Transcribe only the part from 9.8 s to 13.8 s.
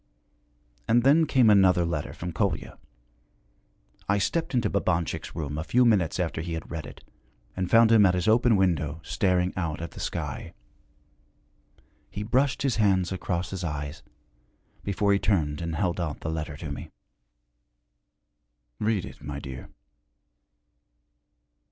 the sky. He brushed his hands across his